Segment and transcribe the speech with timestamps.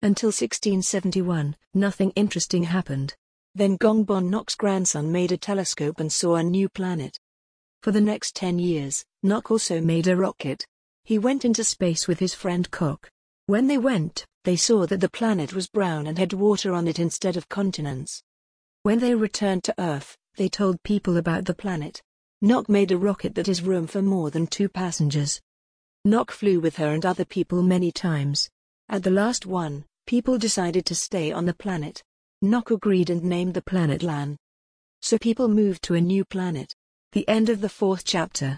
[0.00, 3.16] Until 1671, nothing interesting happened.
[3.56, 7.18] Then Gongbon Nock's grandson made a telescope and saw a new planet.
[7.82, 10.64] For the next 10 years, Nock also made a rocket.
[11.02, 13.10] He went into space with his friend Cock.
[13.46, 17.00] When they went, they saw that the planet was brown and had water on it
[17.00, 18.22] instead of continents.
[18.84, 22.00] When they returned to Earth, they told people about the planet.
[22.40, 25.40] Nock made a rocket that has room for more than two passengers.
[26.04, 28.48] Nock flew with her and other people many times.
[28.88, 32.02] At the last one, people decided to stay on the planet.
[32.40, 34.38] Nock agreed and named the planet Lan.
[35.02, 36.74] So people moved to a new planet.
[37.12, 38.56] The end of the fourth chapter.